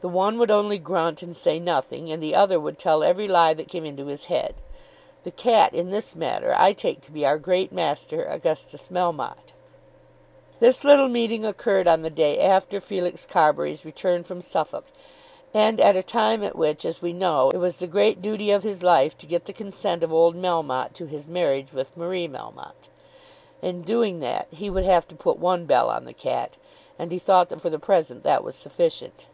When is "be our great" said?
7.12-7.70